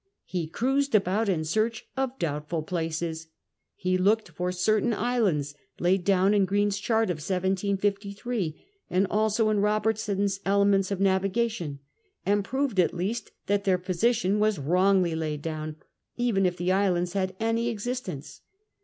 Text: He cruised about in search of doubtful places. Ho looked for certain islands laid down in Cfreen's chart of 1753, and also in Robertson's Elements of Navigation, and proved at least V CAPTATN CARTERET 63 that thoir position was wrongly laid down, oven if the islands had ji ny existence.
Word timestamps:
He 0.25 0.47
cruised 0.47 0.95
about 0.95 1.29
in 1.29 1.45
search 1.45 1.85
of 1.95 2.17
doubtful 2.17 2.63
places. 2.63 3.27
Ho 3.83 3.89
looked 3.97 4.29
for 4.29 4.51
certain 4.51 4.95
islands 4.95 5.53
laid 5.79 6.03
down 6.03 6.33
in 6.33 6.47
Cfreen's 6.47 6.79
chart 6.79 7.11
of 7.11 7.17
1753, 7.17 8.59
and 8.89 9.05
also 9.11 9.51
in 9.51 9.59
Robertson's 9.59 10.39
Elements 10.43 10.89
of 10.89 10.99
Navigation, 10.99 11.81
and 12.25 12.43
proved 12.43 12.79
at 12.79 12.95
least 12.95 13.25
V 13.25 13.29
CAPTATN 13.29 13.45
CARTERET 13.45 13.65
63 13.65 13.73
that 13.75 13.77
thoir 13.77 13.85
position 13.85 14.39
was 14.39 14.57
wrongly 14.57 15.13
laid 15.13 15.43
down, 15.43 15.75
oven 16.19 16.47
if 16.47 16.57
the 16.57 16.71
islands 16.71 17.13
had 17.13 17.37
ji 17.39 17.51
ny 17.53 17.67
existence. 17.69 18.41